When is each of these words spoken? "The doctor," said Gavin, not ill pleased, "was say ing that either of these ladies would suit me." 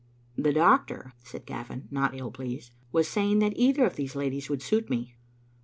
"The 0.35 0.51
doctor," 0.51 1.13
said 1.23 1.45
Gavin, 1.45 1.87
not 1.91 2.17
ill 2.17 2.31
pleased, 2.31 2.71
"was 2.91 3.07
say 3.07 3.29
ing 3.29 3.37
that 3.37 3.53
either 3.55 3.85
of 3.85 3.97
these 3.97 4.15
ladies 4.15 4.49
would 4.49 4.63
suit 4.63 4.89
me." 4.89 5.15